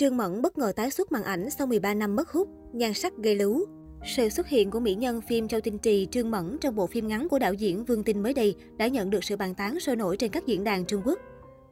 Trương 0.00 0.16
Mẫn 0.16 0.42
bất 0.42 0.58
ngờ 0.58 0.72
tái 0.76 0.90
xuất 0.90 1.12
màn 1.12 1.24
ảnh 1.24 1.50
sau 1.50 1.66
13 1.66 1.94
năm 1.94 2.16
mất 2.16 2.30
hút, 2.30 2.48
nhan 2.72 2.94
sắc 2.94 3.16
gây 3.16 3.36
lú. 3.36 3.60
Sự 4.16 4.28
xuất 4.28 4.48
hiện 4.48 4.70
của 4.70 4.80
mỹ 4.80 4.94
nhân 4.94 5.20
phim 5.20 5.48
Châu 5.48 5.60
Tinh 5.60 5.78
Trì 5.78 6.08
Trương 6.10 6.30
Mẫn 6.30 6.58
trong 6.60 6.76
bộ 6.76 6.86
phim 6.86 7.08
ngắn 7.08 7.28
của 7.28 7.38
đạo 7.38 7.54
diễn 7.54 7.84
Vương 7.84 8.04
Tinh 8.04 8.22
mới 8.22 8.34
đây 8.34 8.54
đã 8.76 8.86
nhận 8.86 9.10
được 9.10 9.24
sự 9.24 9.36
bàn 9.36 9.54
tán 9.54 9.80
sôi 9.80 9.96
nổi 9.96 10.16
trên 10.16 10.30
các 10.30 10.46
diễn 10.46 10.64
đàn 10.64 10.84
Trung 10.84 11.02
Quốc. 11.04 11.18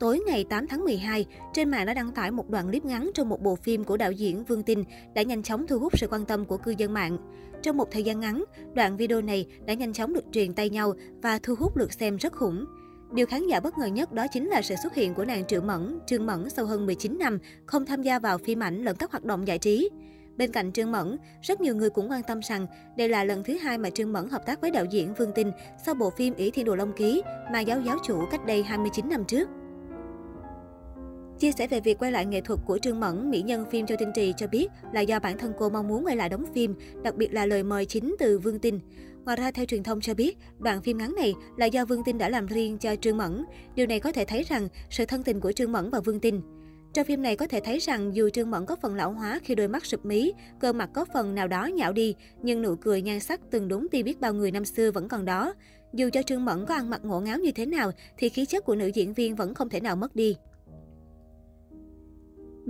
Tối 0.00 0.20
ngày 0.26 0.44
8 0.44 0.66
tháng 0.66 0.84
12, 0.84 1.26
trên 1.54 1.70
mạng 1.70 1.86
đã 1.86 1.94
đăng 1.94 2.12
tải 2.12 2.30
một 2.30 2.50
đoạn 2.50 2.66
clip 2.66 2.84
ngắn 2.84 3.10
trong 3.14 3.28
một 3.28 3.42
bộ 3.42 3.56
phim 3.56 3.84
của 3.84 3.96
đạo 3.96 4.12
diễn 4.12 4.44
Vương 4.44 4.62
Tinh 4.62 4.84
đã 5.14 5.22
nhanh 5.22 5.42
chóng 5.42 5.66
thu 5.66 5.78
hút 5.78 5.98
sự 5.98 6.06
quan 6.10 6.24
tâm 6.24 6.44
của 6.44 6.56
cư 6.56 6.74
dân 6.78 6.94
mạng. 6.94 7.18
Trong 7.62 7.76
một 7.76 7.90
thời 7.90 8.02
gian 8.02 8.20
ngắn, 8.20 8.44
đoạn 8.74 8.96
video 8.96 9.20
này 9.20 9.46
đã 9.66 9.74
nhanh 9.74 9.92
chóng 9.92 10.12
được 10.12 10.24
truyền 10.32 10.54
tay 10.54 10.70
nhau 10.70 10.94
và 11.22 11.38
thu 11.42 11.54
hút 11.58 11.76
lượt 11.76 11.92
xem 11.92 12.16
rất 12.16 12.32
khủng. 12.32 12.64
Điều 13.12 13.26
khán 13.26 13.46
giả 13.46 13.60
bất 13.60 13.78
ngờ 13.78 13.86
nhất 13.86 14.12
đó 14.12 14.26
chính 14.26 14.48
là 14.48 14.62
sự 14.62 14.74
xuất 14.82 14.94
hiện 14.94 15.14
của 15.14 15.24
nàng 15.24 15.44
Triệu 15.46 15.60
Mẫn, 15.60 15.98
Trương 16.06 16.26
Mẫn 16.26 16.50
sau 16.50 16.66
hơn 16.66 16.86
19 16.86 17.18
năm 17.18 17.38
không 17.66 17.86
tham 17.86 18.02
gia 18.02 18.18
vào 18.18 18.38
phim 18.38 18.62
ảnh 18.62 18.84
lẫn 18.84 18.96
các 18.96 19.10
hoạt 19.10 19.24
động 19.24 19.46
giải 19.46 19.58
trí. 19.58 19.90
Bên 20.36 20.52
cạnh 20.52 20.72
Trương 20.72 20.92
Mẫn, 20.92 21.16
rất 21.42 21.60
nhiều 21.60 21.74
người 21.76 21.90
cũng 21.90 22.10
quan 22.10 22.22
tâm 22.22 22.40
rằng 22.42 22.66
đây 22.96 23.08
là 23.08 23.24
lần 23.24 23.44
thứ 23.44 23.56
hai 23.56 23.78
mà 23.78 23.90
Trương 23.90 24.12
Mẫn 24.12 24.28
hợp 24.28 24.46
tác 24.46 24.60
với 24.60 24.70
đạo 24.70 24.84
diễn 24.84 25.14
Vương 25.14 25.32
Tinh 25.34 25.52
sau 25.86 25.94
bộ 25.94 26.10
phim 26.10 26.34
ỷ 26.34 26.50
Thiên 26.50 26.64
Đồ 26.64 26.74
Long 26.74 26.92
Ký 26.92 27.22
mà 27.52 27.60
giáo 27.60 27.80
giáo 27.80 27.96
chủ 28.04 28.24
cách 28.30 28.46
đây 28.46 28.62
29 28.62 29.08
năm 29.08 29.24
trước. 29.24 29.48
Chia 31.38 31.52
sẻ 31.52 31.66
về 31.66 31.80
việc 31.80 31.98
quay 31.98 32.12
lại 32.12 32.26
nghệ 32.26 32.40
thuật 32.40 32.60
của 32.66 32.78
Trương 32.78 33.00
Mẫn, 33.00 33.30
mỹ 33.30 33.42
nhân 33.42 33.64
phim 33.70 33.86
Châu 33.86 33.96
Tinh 33.98 34.12
Trì 34.14 34.34
cho 34.36 34.46
biết 34.46 34.68
là 34.92 35.00
do 35.00 35.18
bản 35.18 35.38
thân 35.38 35.52
cô 35.58 35.70
mong 35.70 35.88
muốn 35.88 36.06
quay 36.06 36.16
lại 36.16 36.28
đóng 36.28 36.44
phim, 36.54 36.74
đặc 37.02 37.14
biệt 37.16 37.34
là 37.34 37.46
lời 37.46 37.62
mời 37.62 37.86
chính 37.86 38.16
từ 38.18 38.38
Vương 38.38 38.58
Tinh. 38.58 38.80
Ngoài 39.24 39.36
ra, 39.36 39.50
theo 39.50 39.64
truyền 39.64 39.82
thông 39.82 40.00
cho 40.00 40.14
biết, 40.14 40.38
đoạn 40.58 40.82
phim 40.82 40.98
ngắn 40.98 41.14
này 41.16 41.34
là 41.56 41.66
do 41.66 41.84
Vương 41.84 42.04
Tinh 42.04 42.18
đã 42.18 42.28
làm 42.28 42.46
riêng 42.46 42.78
cho 42.78 42.96
Trương 42.96 43.16
Mẫn. 43.16 43.44
Điều 43.74 43.86
này 43.86 44.00
có 44.00 44.12
thể 44.12 44.24
thấy 44.24 44.42
rằng 44.42 44.68
sự 44.90 45.04
thân 45.06 45.22
tình 45.22 45.40
của 45.40 45.52
Trương 45.52 45.72
Mẫn 45.72 45.90
và 45.90 46.00
Vương 46.00 46.20
Tinh. 46.20 46.42
Trong 46.94 47.06
phim 47.06 47.22
này 47.22 47.36
có 47.36 47.46
thể 47.46 47.60
thấy 47.60 47.78
rằng 47.78 48.14
dù 48.14 48.28
Trương 48.28 48.50
Mẫn 48.50 48.66
có 48.66 48.76
phần 48.82 48.94
lão 48.94 49.12
hóa 49.12 49.40
khi 49.44 49.54
đôi 49.54 49.68
mắt 49.68 49.86
sụp 49.86 50.04
mí, 50.04 50.32
cơ 50.60 50.72
mặt 50.72 50.90
có 50.94 51.04
phần 51.14 51.34
nào 51.34 51.48
đó 51.48 51.66
nhão 51.66 51.92
đi, 51.92 52.14
nhưng 52.42 52.62
nụ 52.62 52.74
cười 52.74 53.02
nhan 53.02 53.20
sắc 53.20 53.40
từng 53.50 53.68
đúng 53.68 53.88
ti 53.88 54.02
biết 54.02 54.20
bao 54.20 54.34
người 54.34 54.50
năm 54.50 54.64
xưa 54.64 54.90
vẫn 54.90 55.08
còn 55.08 55.24
đó. 55.24 55.54
Dù 55.92 56.10
cho 56.12 56.22
Trương 56.22 56.44
Mẫn 56.44 56.66
có 56.66 56.74
ăn 56.74 56.90
mặc 56.90 57.00
ngộ 57.04 57.20
ngáo 57.20 57.38
như 57.38 57.52
thế 57.52 57.66
nào, 57.66 57.90
thì 58.18 58.28
khí 58.28 58.46
chất 58.46 58.64
của 58.64 58.74
nữ 58.74 58.86
diễn 58.86 59.14
viên 59.14 59.36
vẫn 59.36 59.54
không 59.54 59.68
thể 59.68 59.80
nào 59.80 59.96
mất 59.96 60.16
đi. 60.16 60.36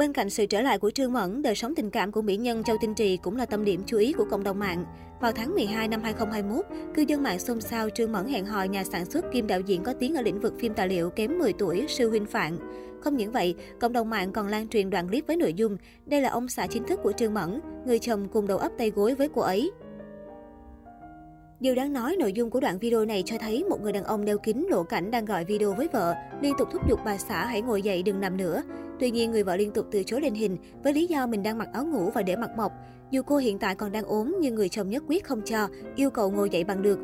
Bên 0.00 0.12
cạnh 0.12 0.30
sự 0.30 0.46
trở 0.46 0.60
lại 0.60 0.78
của 0.78 0.90
Trương 0.90 1.12
Mẫn, 1.12 1.42
đời 1.42 1.54
sống 1.54 1.74
tình 1.74 1.90
cảm 1.90 2.12
của 2.12 2.22
mỹ 2.22 2.36
nhân 2.36 2.64
Châu 2.64 2.76
Tinh 2.80 2.94
Trì 2.94 3.16
cũng 3.16 3.36
là 3.36 3.46
tâm 3.46 3.64
điểm 3.64 3.82
chú 3.86 3.98
ý 3.98 4.12
của 4.12 4.24
cộng 4.30 4.44
đồng 4.44 4.58
mạng. 4.58 4.84
Vào 5.20 5.32
tháng 5.32 5.54
12 5.54 5.88
năm 5.88 6.02
2021, 6.02 6.64
cư 6.94 7.04
dân 7.08 7.22
mạng 7.22 7.38
xôn 7.38 7.60
xao 7.60 7.90
Trương 7.90 8.12
Mẫn 8.12 8.26
hẹn 8.26 8.46
hò 8.46 8.62
nhà 8.62 8.84
sản 8.84 9.04
xuất 9.04 9.24
kim 9.32 9.46
đạo 9.46 9.60
diễn 9.60 9.82
có 9.82 9.92
tiếng 9.92 10.14
ở 10.14 10.22
lĩnh 10.22 10.40
vực 10.40 10.54
phim 10.58 10.74
tài 10.74 10.88
liệu 10.88 11.10
kém 11.10 11.38
10 11.38 11.52
tuổi 11.52 11.84
Sư 11.88 12.10
Huynh 12.10 12.26
Phạn. 12.26 12.58
Không 13.00 13.16
những 13.16 13.32
vậy, 13.32 13.54
cộng 13.80 13.92
đồng 13.92 14.10
mạng 14.10 14.32
còn 14.32 14.48
lan 14.48 14.68
truyền 14.68 14.90
đoạn 14.90 15.08
clip 15.08 15.26
với 15.26 15.36
nội 15.36 15.54
dung 15.54 15.76
đây 16.06 16.20
là 16.20 16.28
ông 16.28 16.48
xã 16.48 16.66
chính 16.66 16.84
thức 16.84 17.00
của 17.02 17.12
Trương 17.12 17.34
Mẫn, 17.34 17.60
người 17.86 17.98
chồng 17.98 18.28
cùng 18.28 18.46
đầu 18.46 18.58
ấp 18.58 18.72
tay 18.78 18.90
gối 18.90 19.14
với 19.14 19.28
cô 19.34 19.42
ấy. 19.42 19.70
Điều 21.60 21.74
đáng 21.74 21.92
nói, 21.92 22.16
nội 22.18 22.32
dung 22.32 22.50
của 22.50 22.60
đoạn 22.60 22.78
video 22.78 23.04
này 23.04 23.22
cho 23.26 23.36
thấy 23.40 23.64
một 23.64 23.80
người 23.82 23.92
đàn 23.92 24.04
ông 24.04 24.24
đeo 24.24 24.38
kính 24.38 24.66
lộ 24.70 24.82
cảnh 24.82 25.10
đang 25.10 25.24
gọi 25.24 25.44
video 25.44 25.74
với 25.74 25.88
vợ, 25.92 26.14
liên 26.40 26.54
tục 26.58 26.68
thúc 26.72 26.82
giục 26.88 27.00
bà 27.04 27.18
xã 27.18 27.46
hãy 27.46 27.62
ngồi 27.62 27.82
dậy 27.82 28.02
đừng 28.02 28.20
nằm 28.20 28.36
nữa. 28.36 28.62
Tuy 29.00 29.10
nhiên, 29.10 29.30
người 29.30 29.42
vợ 29.42 29.56
liên 29.56 29.72
tục 29.72 29.86
từ 29.90 30.02
chối 30.02 30.20
lên 30.20 30.34
hình 30.34 30.56
với 30.82 30.92
lý 30.92 31.06
do 31.06 31.26
mình 31.26 31.42
đang 31.42 31.58
mặc 31.58 31.68
áo 31.72 31.84
ngủ 31.84 32.10
và 32.14 32.22
để 32.22 32.36
mặt 32.36 32.50
mộc. 32.56 32.72
Dù 33.10 33.22
cô 33.22 33.36
hiện 33.36 33.58
tại 33.58 33.74
còn 33.74 33.92
đang 33.92 34.04
ốm 34.04 34.36
nhưng 34.40 34.54
người 34.54 34.68
chồng 34.68 34.90
nhất 34.90 35.02
quyết 35.08 35.24
không 35.24 35.42
cho, 35.44 35.68
yêu 35.96 36.10
cầu 36.10 36.30
ngồi 36.30 36.50
dậy 36.50 36.64
bằng 36.64 36.82
được. 36.82 36.98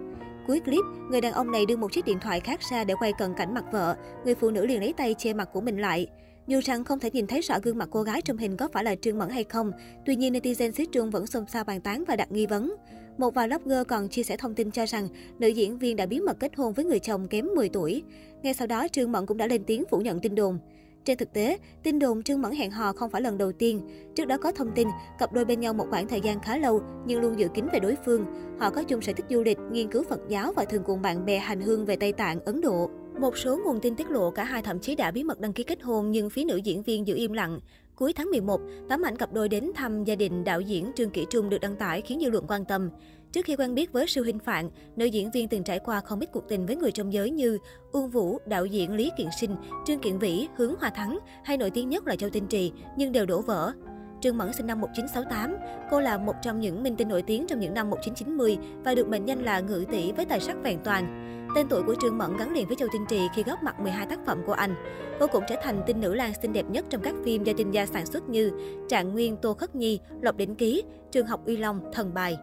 Cuối 0.47 0.61
clip, 0.61 0.85
người 1.11 1.21
đàn 1.21 1.33
ông 1.33 1.51
này 1.51 1.67
đưa 1.67 1.77
một 1.77 1.93
chiếc 1.93 2.05
điện 2.05 2.19
thoại 2.21 2.41
khác 2.41 2.61
ra 2.71 2.85
để 2.85 2.95
quay 3.01 3.13
cận 3.19 3.35
cảnh 3.35 3.55
mặt 3.55 3.65
vợ. 3.73 3.97
Người 4.25 4.35
phụ 4.35 4.51
nữ 4.51 4.67
liền 4.67 4.81
lấy 4.81 4.93
tay 4.93 5.15
che 5.19 5.35
mặt 5.35 5.49
của 5.53 5.61
mình 5.61 5.79
lại. 5.79 6.07
Dù 6.47 6.61
rằng 6.65 6.85
không 6.85 6.99
thể 6.99 7.11
nhìn 7.11 7.27
thấy 7.27 7.41
rõ 7.41 7.59
gương 7.63 7.79
mặt 7.79 7.89
cô 7.91 8.03
gái 8.03 8.23
trong 8.23 8.37
hình 8.37 8.57
có 8.57 8.69
phải 8.73 8.85
là 8.85 8.95
Trương 8.95 9.19
Mẫn 9.19 9.29
hay 9.29 9.45
không, 9.45 9.73
tuy 10.07 10.17
nhiên 10.17 10.33
netizen 10.33 10.71
xứ 10.71 10.85
Trung 10.93 11.11
vẫn 11.11 11.27
xôn 11.27 11.47
xao 11.47 11.65
bàn 11.65 11.81
tán 11.81 12.05
và 12.09 12.17
đặt 12.17 12.33
nghi 12.33 12.47
vấn. 12.47 12.77
Một 13.19 13.35
vài 13.35 13.49
blogger 13.49 13.87
còn 13.89 14.09
chia 14.09 14.23
sẻ 14.23 14.37
thông 14.37 14.55
tin 14.55 14.71
cho 14.71 14.87
rằng 14.87 15.09
nữ 15.39 15.49
diễn 15.49 15.79
viên 15.79 15.97
đã 15.97 16.07
bí 16.07 16.21
mật 16.21 16.41
kết 16.41 16.57
hôn 16.57 16.73
với 16.73 16.85
người 16.85 16.99
chồng 16.99 17.29
kém 17.29 17.47
10 17.55 17.69
tuổi. 17.69 18.03
Ngay 18.43 18.55
sau 18.55 18.67
đó, 18.67 18.87
Trương 18.93 19.13
Mẫn 19.13 19.27
cũng 19.27 19.37
đã 19.37 19.47
lên 19.47 19.65
tiếng 19.65 19.85
phủ 19.91 19.99
nhận 19.99 20.21
tin 20.21 20.35
đồn. 20.35 20.59
Trên 21.05 21.19
thực 21.19 21.33
tế, 21.33 21.59
tin 21.83 21.99
đồn 21.99 22.23
Trương 22.23 22.43
Mẫn 22.43 22.53
hẹn 22.53 22.71
hò 22.71 22.93
không 22.93 23.11
phải 23.11 23.23
lần 23.23 23.39
đầu 23.39 23.53
tiên. 23.53 23.81
Trước 24.15 24.25
đó 24.25 24.37
có 24.39 24.53
thông 24.53 24.73
tin, 24.75 24.89
cặp 25.19 25.33
đôi 25.33 25.45
bên 25.45 25.61
nhau 25.61 25.75
một 25.75 25.87
khoảng 25.91 26.09
thời 26.09 26.21
gian 26.21 26.41
khá 26.41 26.59
lâu 26.59 26.83
nhưng 27.07 27.21
luôn 27.21 27.39
giữ 27.39 27.49
kín 27.55 27.65
về 27.73 27.79
đối 27.81 27.97
phương. 28.05 28.25
Họ 28.59 28.71
có 28.71 28.83
chung 28.83 29.03
sở 29.03 29.13
thích 29.13 29.27
du 29.31 29.43
lịch, 29.43 29.59
nghiên 29.73 29.91
cứu 29.91 30.03
Phật 30.03 30.21
giáo 30.29 30.53
và 30.53 30.65
thường 30.65 30.83
cùng 30.87 31.03
bạn 31.03 31.25
bè 31.25 31.39
hành 31.39 31.61
hương 31.61 31.87
về 31.87 31.97
Tây 31.97 32.13
Tạng, 32.13 32.41
Ấn 32.45 32.61
Độ. 32.61 32.91
Một 33.21 33.39
số 33.39 33.59
nguồn 33.65 33.81
tin 33.81 33.97
tiết 33.97 34.11
lộ 34.11 34.31
cả 34.31 34.45
hai 34.45 34.63
thậm 34.63 34.81
chí 34.81 34.95
đã 34.95 35.11
bí 35.11 35.25
mật 35.25 35.41
đăng 35.41 35.53
ký 35.53 35.63
kết 35.63 35.83
hôn 35.83 36.11
nhưng 36.11 36.31
phía 36.31 36.45
nữ 36.45 36.57
diễn 36.57 36.83
viên 36.83 37.07
giữ 37.07 37.17
im 37.17 37.33
lặng. 37.33 37.61
Cuối 37.97 38.13
tháng 38.13 38.31
11, 38.31 38.61
tấm 38.89 39.03
ảnh 39.03 39.17
cặp 39.17 39.33
đôi 39.33 39.49
đến 39.49 39.71
thăm 39.75 40.05
gia 40.05 40.15
đình 40.15 40.45
đạo 40.45 40.61
diễn 40.61 40.93
Trương 40.97 41.11
Kỷ 41.11 41.27
Trung 41.31 41.51
được 41.51 41.59
đăng 41.61 41.77
tải 41.77 42.01
khiến 42.01 42.21
dư 42.21 42.31
luận 42.31 42.45
quan 42.49 42.65
tâm. 42.65 42.91
Trước 43.33 43.45
khi 43.45 43.57
quen 43.57 43.75
biết 43.75 43.93
với 43.93 44.07
siêu 44.07 44.25
hình 44.25 44.39
phạn, 44.39 44.71
nữ 44.97 45.05
diễn 45.05 45.31
viên 45.31 45.49
từng 45.49 45.65
trải 45.65 45.79
qua 45.79 46.01
không 46.01 46.21
ít 46.21 46.29
cuộc 46.33 46.49
tình 46.49 46.67
với 46.67 46.77
người 46.77 46.93
trong 46.93 47.13
giới 47.13 47.31
như 47.31 47.59
Uông 47.93 48.11
Vũ, 48.11 48.39
đạo 48.47 48.67
diễn 48.67 48.93
Lý 48.93 49.11
Kiện 49.19 49.27
Sinh, 49.41 49.57
Trương 49.87 49.99
Kiện 49.99 50.19
Vĩ, 50.19 50.49
Hướng 50.57 50.75
Hoa 50.81 50.91
Thắng 50.91 51.19
hay 51.45 51.57
nổi 51.57 51.71
tiếng 51.71 51.89
nhất 51.89 52.07
là 52.07 52.17
Châu 52.17 52.31
Tinh 52.31 52.47
Trì, 52.47 52.73
nhưng 52.97 53.13
đều 53.13 53.27
đổ 53.27 53.41
vỡ. 53.41 53.73
Trương 54.21 54.39
Mẫn 54.39 54.53
sinh 54.53 54.67
năm 54.67 54.81
1968. 54.81 55.57
Cô 55.91 56.01
là 56.01 56.19
một 56.19 56.35
trong 56.43 56.61
những 56.61 56.83
minh 56.83 56.97
tinh 56.97 57.09
nổi 57.09 57.23
tiếng 57.23 57.47
trong 57.47 57.61
những 57.61 57.75
năm 57.75 57.91
1990 57.91 58.59
và 58.85 58.95
được 58.95 59.09
mệnh 59.09 59.25
danh 59.29 59.43
là 59.43 59.61
ngự 59.61 59.85
tỷ 59.91 60.13
với 60.13 60.25
tài 60.25 60.41
sắc 60.41 60.57
vẹn 60.63 60.79
toàn. 60.85 61.23
Tên 61.55 61.69
tuổi 61.69 61.83
của 61.83 61.95
Trương 61.95 62.19
Mẫn 62.19 62.37
gắn 62.37 62.53
liền 62.53 62.67
với 62.67 62.77
Châu 62.77 62.89
Tinh 62.93 63.07
Trì 63.09 63.29
khi 63.35 63.43
góp 63.43 63.63
mặt 63.63 63.81
12 63.81 64.07
tác 64.07 64.19
phẩm 64.27 64.43
của 64.47 64.53
anh. 64.53 64.75
Cô 65.21 65.27
cũng 65.27 65.45
trở 65.49 65.57
thành 65.63 65.83
tinh 65.87 66.01
nữ 66.01 66.15
lang 66.15 66.33
xinh 66.43 66.53
đẹp 66.53 66.67
nhất 66.71 66.85
trong 66.91 67.01
các 67.01 67.15
phim 67.25 67.45
do 67.45 67.53
Tinh 67.57 67.71
Gia 67.71 67.87
sản 67.87 68.07
xuất 68.07 68.29
như 68.29 68.51
Trạng 68.89 69.13
Nguyên, 69.13 69.37
Tô 69.37 69.55
Khất 69.55 69.75
Nhi, 69.75 70.01
Lộc 70.21 70.37
Đỉnh 70.37 70.55
Ký, 70.55 70.85
Trường 71.13 71.27
học 71.27 71.47
Uy 71.47 71.57
Long, 71.57 71.81
Thần 71.93 72.15
Bài. 72.15 72.39